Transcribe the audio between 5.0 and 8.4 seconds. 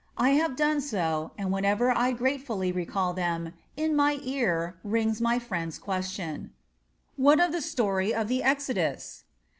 my friend's question: "What of the story of